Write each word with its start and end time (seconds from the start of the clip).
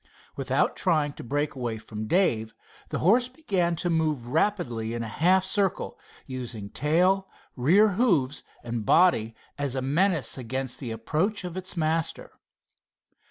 Without 0.35 0.75
trying 0.75 1.13
to 1.13 1.23
break 1.23 1.53
away 1.53 1.77
from 1.77 2.07
Dave 2.07 2.55
the 2.89 2.97
horse 3.05 3.27
began 3.29 3.75
to 3.75 3.87
move 3.91 4.25
rapidly 4.25 4.95
in 4.95 5.03
a 5.03 5.07
half 5.07 5.43
circle, 5.45 5.95
using 6.25 6.71
tail, 6.71 7.29
rear 7.55 7.89
hoofs 7.89 8.41
and 8.63 8.83
body 8.83 9.35
as 9.59 9.75
a 9.75 9.81
menace 9.83 10.39
against 10.39 10.79
the 10.79 10.89
approach 10.89 11.43
of 11.43 11.55
its 11.55 11.77
master. 11.77 12.31